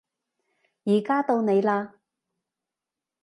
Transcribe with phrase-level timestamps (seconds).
[0.85, 1.89] 而家到你嘞